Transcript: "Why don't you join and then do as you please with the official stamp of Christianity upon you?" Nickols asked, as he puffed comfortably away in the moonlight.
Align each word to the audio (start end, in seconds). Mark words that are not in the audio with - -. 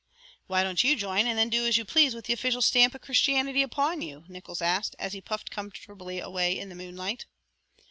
"Why 0.47 0.63
don't 0.63 0.83
you 0.83 0.95
join 0.95 1.27
and 1.27 1.37
then 1.37 1.49
do 1.49 1.67
as 1.67 1.77
you 1.77 1.85
please 1.85 2.15
with 2.15 2.25
the 2.25 2.33
official 2.33 2.63
stamp 2.63 2.95
of 2.95 3.01
Christianity 3.01 3.61
upon 3.61 4.01
you?" 4.01 4.23
Nickols 4.27 4.59
asked, 4.59 4.95
as 4.97 5.13
he 5.13 5.21
puffed 5.21 5.51
comfortably 5.51 6.19
away 6.19 6.57
in 6.57 6.69
the 6.69 6.73
moonlight. 6.75 7.27